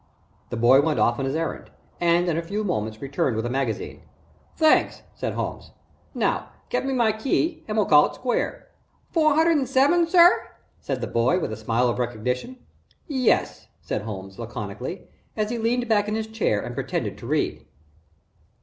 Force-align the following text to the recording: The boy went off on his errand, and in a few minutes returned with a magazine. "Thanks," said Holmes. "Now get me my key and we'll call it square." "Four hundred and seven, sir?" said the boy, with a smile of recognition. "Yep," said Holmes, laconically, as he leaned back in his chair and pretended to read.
The 0.49 0.57
boy 0.57 0.81
went 0.81 0.99
off 0.99 1.19
on 1.19 1.25
his 1.25 1.35
errand, 1.35 1.69
and 1.99 2.27
in 2.27 2.35
a 2.35 2.41
few 2.41 2.63
minutes 2.63 3.03
returned 3.03 3.35
with 3.35 3.45
a 3.45 3.51
magazine. 3.51 4.01
"Thanks," 4.57 5.03
said 5.13 5.33
Holmes. 5.33 5.73
"Now 6.15 6.49
get 6.71 6.87
me 6.87 6.91
my 6.93 7.11
key 7.11 7.63
and 7.67 7.77
we'll 7.77 7.85
call 7.85 8.07
it 8.07 8.15
square." 8.15 8.69
"Four 9.11 9.35
hundred 9.35 9.57
and 9.57 9.69
seven, 9.69 10.07
sir?" 10.07 10.53
said 10.79 11.01
the 11.01 11.05
boy, 11.05 11.37
with 11.37 11.51
a 11.51 11.55
smile 11.55 11.87
of 11.87 11.99
recognition. 11.99 12.57
"Yep," 13.07 13.47
said 13.79 14.01
Holmes, 14.01 14.39
laconically, 14.39 15.03
as 15.37 15.51
he 15.51 15.59
leaned 15.59 15.87
back 15.87 16.07
in 16.07 16.15
his 16.15 16.25
chair 16.25 16.59
and 16.59 16.73
pretended 16.73 17.15
to 17.19 17.27
read. 17.27 17.63